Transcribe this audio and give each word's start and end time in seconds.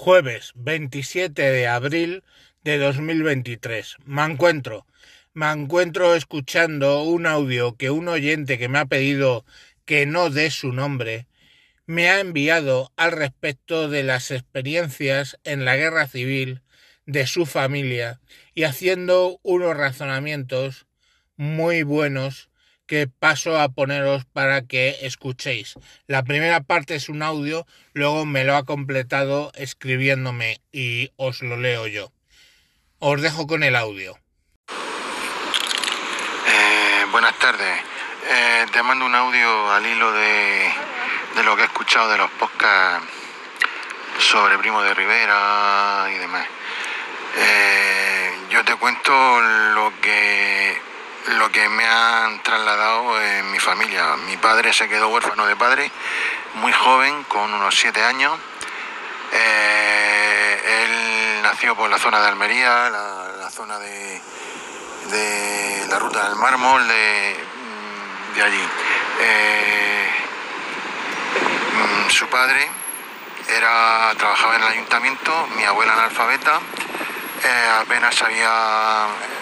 Jueves 0.00 0.52
27 0.54 1.42
de 1.42 1.66
abril 1.66 2.22
de 2.62 2.78
2023. 2.78 3.96
Me 4.04 4.22
encuentro. 4.22 4.86
Me 5.34 5.50
encuentro 5.50 6.14
escuchando 6.14 7.02
un 7.02 7.26
audio 7.26 7.76
que 7.76 7.90
un 7.90 8.06
oyente 8.06 8.58
que 8.58 8.68
me 8.68 8.78
ha 8.78 8.86
pedido 8.86 9.44
que 9.86 10.06
no 10.06 10.30
dé 10.30 10.52
su 10.52 10.72
nombre 10.72 11.26
me 11.86 12.10
ha 12.10 12.20
enviado 12.20 12.92
al 12.94 13.10
respecto 13.10 13.88
de 13.88 14.04
las 14.04 14.30
experiencias 14.30 15.36
en 15.42 15.64
la 15.64 15.74
guerra 15.74 16.06
civil 16.06 16.62
de 17.06 17.26
su 17.26 17.44
familia 17.44 18.20
y 18.54 18.62
haciendo 18.62 19.40
unos 19.42 19.76
razonamientos 19.76 20.86
muy 21.36 21.82
buenos 21.82 22.50
que 22.88 23.06
paso 23.06 23.60
a 23.60 23.68
poneros 23.68 24.24
para 24.24 24.62
que 24.62 24.96
escuchéis. 25.02 25.74
La 26.08 26.24
primera 26.24 26.62
parte 26.62 26.96
es 26.96 27.08
un 27.08 27.22
audio, 27.22 27.66
luego 27.92 28.24
me 28.24 28.42
lo 28.42 28.56
ha 28.56 28.64
completado 28.64 29.52
escribiéndome 29.54 30.60
y 30.72 31.12
os 31.16 31.42
lo 31.42 31.56
leo 31.56 31.86
yo. 31.86 32.10
Os 32.98 33.22
dejo 33.22 33.46
con 33.46 33.62
el 33.62 33.76
audio. 33.76 34.18
Eh, 36.48 37.04
buenas 37.12 37.38
tardes. 37.38 37.78
Eh, 38.30 38.66
te 38.72 38.82
mando 38.82 39.06
un 39.06 39.14
audio 39.14 39.70
al 39.70 39.86
hilo 39.86 40.10
de, 40.10 40.72
de 41.36 41.42
lo 41.44 41.54
que 41.54 41.62
he 41.62 41.66
escuchado 41.66 42.10
de 42.10 42.18
los 42.18 42.30
podcasts 42.32 43.06
sobre 44.18 44.58
Primo 44.58 44.82
de 44.82 44.94
Rivera 44.94 46.08
y 46.12 46.18
demás. 46.18 46.46
Eh, 47.36 48.30
yo 48.50 48.64
te 48.64 48.74
cuento 48.76 49.40
lo 49.74 49.92
que 50.00 50.87
lo 51.36 51.50
que 51.50 51.68
me 51.68 51.84
han 51.86 52.42
trasladado 52.42 53.20
en 53.20 53.50
mi 53.50 53.58
familia. 53.58 54.16
Mi 54.26 54.36
padre 54.36 54.72
se 54.72 54.88
quedó 54.88 55.08
huérfano 55.08 55.46
de 55.46 55.56
padre 55.56 55.90
muy 56.54 56.72
joven, 56.72 57.24
con 57.24 57.52
unos 57.52 57.74
siete 57.74 58.02
años. 58.02 58.38
Eh, 59.32 60.84
él 60.84 61.42
nació 61.42 61.76
por 61.76 61.90
la 61.90 61.98
zona 61.98 62.20
de 62.20 62.28
Almería, 62.28 62.88
la, 62.90 63.50
zona 63.50 63.78
de, 63.78 64.20
la 65.88 65.98
ruta 65.98 66.28
del 66.28 66.36
mármol 66.36 66.86
de, 66.86 67.36
de 68.34 68.42
allí. 68.42 68.68
Eh, 69.20 70.08
mm, 71.74 72.10
su 72.10 72.26
padre 72.28 72.68
era, 73.48 74.12
trabajaba 74.16 74.56
en 74.56 74.62
el 74.62 74.68
ayuntamiento, 74.68 75.48
mi 75.56 75.64
abuela 75.64 75.94
analfabeta, 75.94 76.60
eh, 77.42 77.70
apenas 77.80 78.14
sabía 78.14 79.06
eh, 79.06 79.38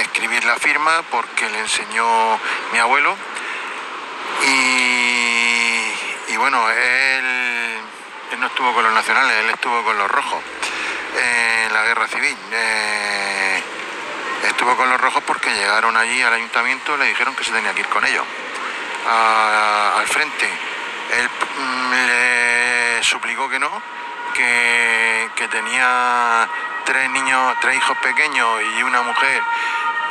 escribir 0.00 0.44
la 0.44 0.56
firma 0.56 1.02
porque 1.10 1.48
le 1.50 1.58
enseñó 1.60 2.38
mi 2.72 2.78
abuelo. 2.78 3.16
Y, 6.28 6.36
bueno, 6.36 6.68
él, 6.70 7.80
no 8.38 8.46
estuvo 8.46 8.74
con 8.74 8.84
los 8.84 8.92
nacionales, 8.92 9.36
él 9.40 9.50
estuvo 9.50 9.82
con 9.82 9.96
los 9.96 10.10
rojos 10.10 10.42
en 11.16 11.72
la 11.72 11.82
guerra 11.84 12.06
civil. 12.08 12.36
Eh, 12.52 13.62
estuvo 14.48 14.76
con 14.76 14.90
los 14.90 15.00
rojos 15.00 15.22
porque 15.26 15.54
llegaron 15.54 15.96
allí 15.96 16.20
al 16.22 16.34
ayuntamiento 16.34 16.94
y 16.96 16.98
le 16.98 17.06
dijeron 17.06 17.34
que 17.34 17.44
se 17.44 17.52
tenía 17.52 17.72
que 17.72 17.80
ir 17.80 17.88
con 17.88 18.04
ellos 18.04 18.24
al 19.06 20.06
frente. 20.06 20.48
Él 21.12 21.28
mm, 21.58 21.92
le 22.06 23.02
suplicó 23.02 23.48
que 23.48 23.58
no, 23.58 23.70
que, 24.34 25.30
que 25.36 25.48
tenía 25.48 26.48
tres 26.84 27.10
niños, 27.10 27.56
tres 27.60 27.76
hijos 27.76 27.96
pequeños 27.98 28.48
y 28.76 28.82
una 28.82 29.02
mujer 29.02 29.42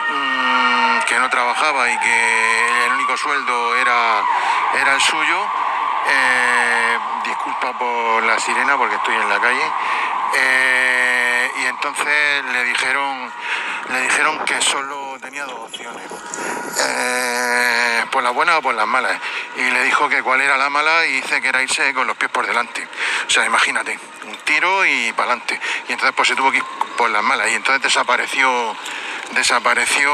mmm, 0.09 0.99
que 1.07 1.19
no 1.19 1.29
trabajaba 1.29 1.89
y 1.89 1.97
que 1.97 2.85
el 2.85 2.93
único 2.93 3.15
sueldo 3.17 3.75
era, 3.75 4.21
era 4.81 4.95
el 4.95 5.01
suyo. 5.01 5.47
Eh, 6.09 6.99
disculpa 7.25 7.77
por 7.77 8.23
la 8.23 8.39
sirena 8.39 8.77
porque 8.77 8.95
estoy 8.95 9.15
en 9.15 9.29
la 9.29 9.39
calle. 9.39 9.71
Eh, 10.35 11.51
y 11.61 11.65
entonces 11.65 12.45
le 12.51 12.63
dijeron, 12.63 13.31
le 13.89 14.01
dijeron 14.01 14.39
que 14.45 14.59
solo 14.61 15.02
tenía 15.33 15.45
dos 15.45 15.61
opciones. 15.61 16.03
Eh, 16.79 18.05
por 18.11 18.21
las 18.21 18.33
buenas 18.35 18.57
o 18.57 18.61
por 18.61 18.75
las 18.75 18.85
malas. 18.85 19.19
Y 19.55 19.61
le 19.61 19.83
dijo 19.83 20.07
que 20.07 20.21
cuál 20.21 20.41
era 20.41 20.57
la 20.57 20.69
mala 20.69 21.07
y 21.07 21.13
dice 21.13 21.41
que 21.41 21.47
era 21.47 21.63
irse 21.63 21.91
con 21.95 22.05
los 22.05 22.15
pies 22.15 22.29
por 22.29 22.45
delante. 22.45 22.87
O 23.25 23.29
sea, 23.31 23.43
imagínate, 23.43 23.97
un 24.27 24.35
tiro 24.45 24.85
y 24.85 25.11
para 25.13 25.31
adelante. 25.31 25.59
Y 25.89 25.93
entonces 25.93 26.13
pues 26.15 26.27
se 26.27 26.35
tuvo 26.35 26.51
que 26.51 26.57
ir 26.57 26.63
por 26.95 27.09
las 27.09 27.23
malas. 27.23 27.49
Y 27.49 27.55
entonces 27.55 27.81
desapareció, 27.81 28.75
desapareció 29.33 30.13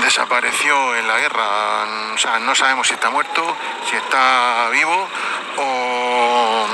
desapareció 0.00 0.96
en 0.96 1.08
la 1.08 1.18
guerra. 1.18 2.12
O 2.14 2.18
sea, 2.18 2.38
no 2.38 2.54
sabemos 2.54 2.86
si 2.86 2.94
está 2.94 3.10
muerto, 3.10 3.56
si 3.90 3.96
está 3.96 4.68
vivo 4.70 5.08
o, 5.56 6.66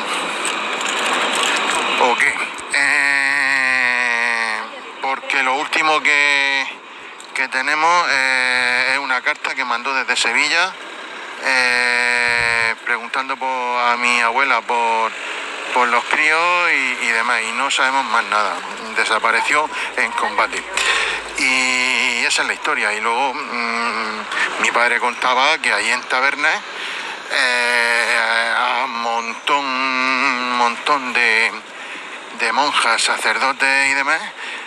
o 2.02 2.16
qué. 2.16 2.34
Eh, 2.74 3.08
porque 5.08 5.42
lo 5.42 5.54
último 5.54 6.00
que, 6.00 6.66
que 7.32 7.48
tenemos 7.48 8.06
eh, 8.10 8.90
es 8.92 8.98
una 8.98 9.22
carta 9.22 9.54
que 9.54 9.64
mandó 9.64 9.94
desde 9.94 10.07
Sevilla 10.18 10.72
eh, 11.44 12.74
preguntando 12.84 13.36
por, 13.36 13.48
a 13.48 13.96
mi 13.96 14.20
abuela 14.20 14.60
por, 14.62 15.12
por 15.72 15.86
los 15.86 16.04
críos 16.06 16.70
y, 17.02 17.06
demás 17.06 17.40
y 17.42 17.52
no 17.52 17.70
sabemos 17.70 18.04
más 18.06 18.24
nada. 18.24 18.56
Desapareció 18.96 19.70
en 19.96 20.10
combate. 20.12 20.60
Y 21.38 22.24
esa 22.24 22.42
es 22.42 22.48
la 22.48 22.54
historia. 22.54 22.92
Y 22.94 23.00
luego 23.00 23.32
mmm, 23.32 24.62
mi 24.62 24.70
padre 24.72 24.98
contaba 24.98 25.56
que 25.58 25.72
ahí 25.72 25.88
en 25.88 26.02
Tabernas 26.02 26.60
eh, 27.30 28.54
a 28.56 28.84
un 28.86 29.00
montón, 29.00 30.58
montón 30.58 31.12
de, 31.12 31.52
de 32.40 32.52
monjas, 32.52 33.02
sacerdotes 33.02 33.90
y 33.90 33.94
demás, 33.94 34.20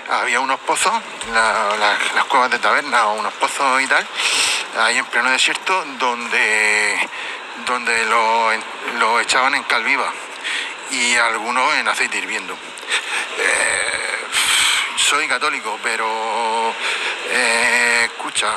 había 0.09 0.39
unos 0.39 0.59
pozos, 0.61 0.93
la, 1.33 1.75
la, 1.77 1.97
las 2.15 2.25
cuevas 2.25 2.51
de 2.51 2.59
taberna 2.59 3.07
o 3.07 3.13
unos 3.13 3.33
pozos 3.33 3.81
y 3.81 3.87
tal, 3.87 4.05
ahí 4.79 4.97
en 4.97 5.05
pleno 5.05 5.29
desierto, 5.29 5.83
donde, 5.99 7.09
donde 7.65 8.05
lo, 8.05 8.51
lo 8.99 9.19
echaban 9.19 9.55
en 9.55 9.63
cal 9.63 9.83
viva 9.83 10.11
y 10.91 11.15
algunos 11.15 11.73
en 11.75 11.87
aceite 11.87 12.17
hirviendo. 12.17 12.53
Eh, 12.53 14.01
soy 14.97 15.27
católico, 15.27 15.79
pero 15.81 16.73
eh, 17.29 18.01
escucha, 18.03 18.53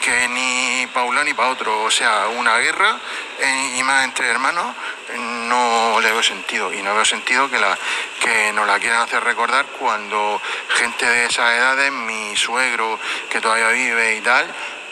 que 0.00 0.28
ni 0.28 0.86
para 0.92 1.06
un 1.06 1.14
lado 1.14 1.24
ni 1.24 1.34
para 1.34 1.50
otro, 1.50 1.82
o 1.82 1.90
sea, 1.90 2.28
una 2.28 2.58
guerra 2.58 2.98
eh, 3.38 3.76
y 3.76 3.82
más 3.82 4.04
entre 4.04 4.28
hermanos, 4.28 4.74
no 5.16 6.00
le 6.00 6.10
veo 6.10 6.22
sentido 6.22 6.72
y 6.72 6.82
no 6.82 6.94
veo 6.94 7.04
sentido 7.04 7.50
que, 7.50 7.58
la, 7.58 7.76
que 8.20 8.52
nos 8.52 8.66
la 8.66 8.78
quieran 8.78 9.02
hacer 9.02 9.22
recordar 9.22 9.66
cuando 9.78 10.40
gente 10.76 11.06
de 11.06 11.26
esas 11.26 11.52
edades, 11.52 11.92
mi 11.92 12.36
suegro 12.36 12.98
que 13.28 13.40
todavía 13.40 13.68
vive 13.68 14.16
y 14.16 14.20
tal, 14.20 14.46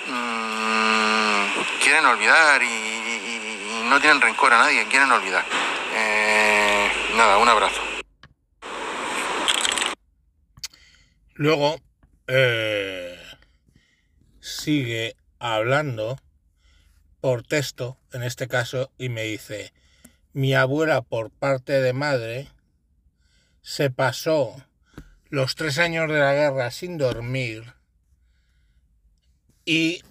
mmm, 0.06 0.39
quieren 1.90 2.06
olvidar 2.06 2.62
y, 2.62 3.88
no 3.88 4.00
tienen 4.00 4.20
rencor 4.20 4.52
a 4.52 4.58
nadie, 4.58 4.86
quieren 4.86 5.10
olvidar. 5.10 5.44
Eh, 5.92 6.88
nada, 7.16 7.38
un 7.38 7.48
abrazo. 7.48 7.80
Luego 11.34 11.80
eh, 12.28 13.20
sigue 14.38 15.16
hablando 15.40 16.16
por 17.20 17.42
texto, 17.42 17.98
en 18.12 18.22
este 18.22 18.46
caso, 18.46 18.92
y 18.96 19.08
me 19.08 19.24
dice, 19.24 19.72
mi 20.32 20.54
abuela 20.54 21.02
por 21.02 21.30
parte 21.32 21.80
de 21.80 21.92
madre 21.92 22.46
se 23.62 23.90
pasó 23.90 24.64
los 25.28 25.56
tres 25.56 25.78
años 25.78 26.08
de 26.08 26.20
la 26.20 26.34
guerra 26.34 26.70
sin 26.70 26.98
dormir 26.98 27.74
y 29.64 30.02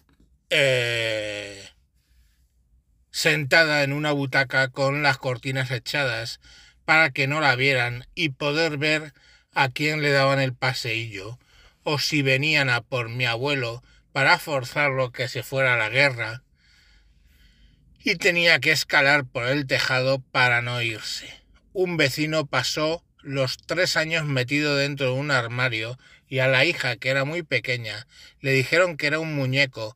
eh, 0.50 0.99
sentada 3.20 3.84
en 3.84 3.92
una 3.92 4.14
butaca 4.14 4.70
con 4.70 5.04
las 5.04 5.18
cortinas 5.18 5.72
echadas 5.72 6.40
para 6.86 7.10
que 7.10 7.28
no 7.28 7.42
la 7.42 7.54
vieran 7.58 8.08
y 8.16 8.30
poder 8.30 8.78
ver 8.78 9.14
a 9.54 9.68
quién 9.68 10.02
le 10.02 10.12
daban 10.12 10.40
el 10.40 10.54
paseillo 10.54 11.38
o 11.84 12.00
si 12.00 12.22
venían 12.22 12.70
a 12.70 12.80
por 12.80 13.10
mi 13.10 13.26
abuelo 13.26 13.84
para 14.14 14.40
forzarlo 14.40 15.12
que 15.12 15.28
se 15.28 15.44
fuera 15.44 15.74
a 15.74 15.78
la 15.78 15.90
guerra 15.90 16.44
y 18.02 18.16
tenía 18.16 18.62
que 18.62 18.72
escalar 18.72 19.26
por 19.26 19.48
el 19.48 19.68
tejado 19.68 20.20
para 20.32 20.62
no 20.62 20.82
irse. 20.82 21.28
Un 21.74 21.98
vecino 21.98 22.46
pasó 22.46 23.04
los 23.22 23.58
tres 23.58 23.98
años 23.98 24.24
metido 24.24 24.78
dentro 24.78 25.08
de 25.08 25.20
un 25.20 25.32
armario 25.32 26.00
y 26.30 26.40
a 26.40 26.48
la 26.48 26.64
hija, 26.64 26.96
que 26.96 27.10
era 27.10 27.26
muy 27.26 27.44
pequeña, 27.44 28.08
le 28.40 28.54
dijeron 28.54 28.96
que 28.96 29.08
era 29.08 29.20
un 29.20 29.36
muñeco 29.36 29.94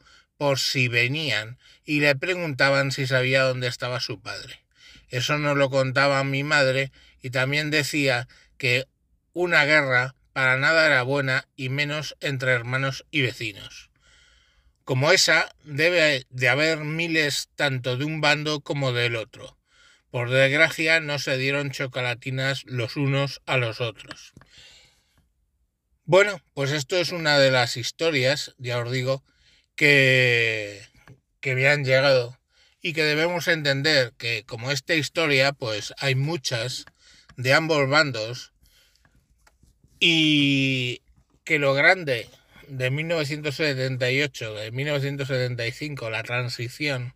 si 0.58 0.88
venían 0.88 1.58
y 1.86 2.00
le 2.00 2.16
preguntaban 2.16 2.92
si 2.92 3.08
sabía 3.08 3.44
dónde 3.44 3.68
estaba 3.68 4.00
su 4.00 4.22
padre. 4.22 4.64
Eso 5.10 5.38
nos 5.38 5.58
lo 5.58 5.70
contaba 5.70 6.24
mi 6.24 6.44
madre 6.44 6.92
y 7.22 7.30
también 7.30 7.72
decía 7.72 8.28
que 8.58 8.88
una 9.34 9.66
guerra 9.66 10.16
para 10.34 10.58
nada 10.58 10.86
era 10.86 11.04
buena 11.04 11.48
y 11.56 11.70
menos 11.70 12.16
entre 12.20 12.52
hermanos 12.52 13.06
y 13.12 13.22
vecinos. 13.22 13.90
Como 14.84 15.12
esa, 15.12 15.56
debe 15.64 16.26
de 16.30 16.50
haber 16.50 16.80
miles 16.80 17.50
tanto 17.56 17.96
de 17.96 18.06
un 18.06 18.20
bando 18.20 18.60
como 18.62 18.92
del 18.92 19.16
otro, 19.16 19.58
por 20.12 20.30
desgracia 20.30 21.00
no 21.00 21.20
se 21.20 21.38
dieron 21.38 21.72
chocolatinas 21.72 22.64
los 22.66 22.98
unos 22.98 23.42
a 23.46 23.58
los 23.58 23.80
otros. 23.82 24.34
Bueno, 26.06 26.42
pues 26.54 26.72
esto 26.72 26.98
es 26.98 27.12
una 27.12 27.40
de 27.40 27.50
las 27.50 27.78
historias, 27.78 28.56
ya 28.58 28.78
os 28.80 28.92
digo, 28.92 29.24
que, 29.76 30.82
que 31.40 31.56
me 31.56 31.68
han 31.68 31.84
llegado 31.84 32.40
y 32.82 32.94
que 32.94 33.04
debemos 33.04 33.48
entender 33.48 34.14
que 34.18 34.44
como 34.46 34.72
esta 34.72 34.94
historia, 34.94 35.54
pues 35.54 35.94
hay 36.00 36.16
muchas 36.16 36.86
de 37.38 37.54
ambos 37.54 37.90
bandos 37.90 38.54
y 40.00 41.02
que 41.46 41.60
lo 41.60 41.74
grande 41.74 42.30
de 42.68 42.92
1978, 42.92 44.54
de 44.54 44.72
1975, 44.72 46.10
la 46.10 46.24
transición, 46.24 47.16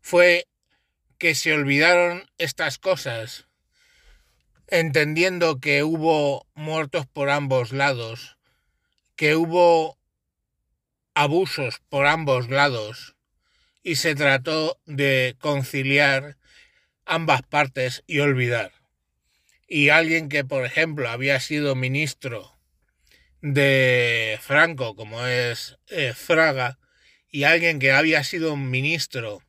fue 0.00 0.46
que 1.18 1.34
se 1.34 1.52
olvidaron 1.52 2.28
estas 2.38 2.78
cosas, 2.78 3.46
entendiendo 4.68 5.58
que 5.58 5.82
hubo 5.82 6.46
muertos 6.54 7.06
por 7.06 7.30
ambos 7.30 7.72
lados, 7.72 8.36
que 9.16 9.36
hubo 9.36 9.98
abusos 11.14 11.80
por 11.88 12.06
ambos 12.06 12.48
lados, 12.50 13.14
y 13.82 13.96
se 13.96 14.14
trató 14.14 14.80
de 14.86 15.36
conciliar 15.38 16.36
ambas 17.04 17.42
partes 17.42 18.02
y 18.06 18.20
olvidar. 18.20 18.72
Y 19.68 19.90
alguien 19.90 20.28
que, 20.28 20.44
por 20.44 20.64
ejemplo, 20.64 21.08
había 21.08 21.38
sido 21.40 21.74
ministro 21.74 22.58
de 23.42 24.38
Franco, 24.40 24.96
como 24.96 25.26
es 25.26 25.76
eh, 25.88 26.14
Fraga, 26.14 26.78
y 27.30 27.44
alguien 27.44 27.78
que 27.78 27.92
había 27.92 28.24
sido 28.24 28.56
ministro 28.56 29.42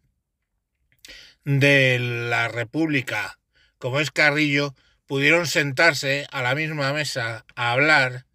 de 1.45 1.99
la 1.99 2.47
República, 2.47 3.39
como 3.77 3.99
es 3.99 4.11
Carrillo, 4.11 4.75
pudieron 5.05 5.47
sentarse 5.47 6.27
a 6.31 6.41
la 6.41 6.55
misma 6.55 6.91
mesa 6.91 7.45
a 7.55 7.71
hablar 7.71 8.25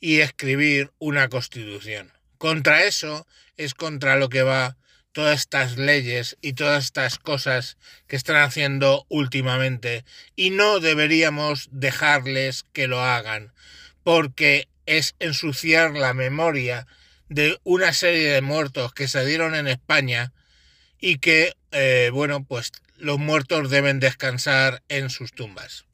y 0.00 0.20
escribir 0.20 0.90
una 0.98 1.28
constitución. 1.28 2.17
Contra 2.38 2.84
eso 2.84 3.26
es 3.56 3.74
contra 3.74 4.16
lo 4.16 4.28
que 4.28 4.42
va 4.42 4.76
todas 5.12 5.40
estas 5.40 5.76
leyes 5.76 6.36
y 6.40 6.52
todas 6.52 6.84
estas 6.84 7.18
cosas 7.18 7.76
que 8.06 8.16
están 8.16 8.36
haciendo 8.36 9.04
últimamente 9.08 10.04
y 10.36 10.50
no 10.50 10.78
deberíamos 10.78 11.68
dejarles 11.72 12.64
que 12.72 12.86
lo 12.86 13.02
hagan 13.02 13.52
porque 14.04 14.68
es 14.86 15.16
ensuciar 15.18 15.92
la 15.92 16.14
memoria 16.14 16.86
de 17.28 17.58
una 17.64 17.92
serie 17.92 18.30
de 18.30 18.40
muertos 18.40 18.94
que 18.94 19.08
se 19.08 19.24
dieron 19.26 19.54
en 19.54 19.66
España 19.66 20.32
y 21.00 21.18
que, 21.18 21.54
eh, 21.72 22.10
bueno, 22.12 22.44
pues 22.44 22.72
los 22.96 23.18
muertos 23.18 23.70
deben 23.70 24.00
descansar 24.00 24.82
en 24.88 25.10
sus 25.10 25.32
tumbas. 25.32 25.84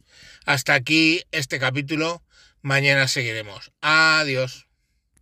Hasta 0.45 0.75
aquí 0.75 1.23
este 1.33 1.59
capítulo. 1.59 2.23
Mañana 2.63 3.09
seguiremos. 3.09 3.73
Adiós. 3.81 4.67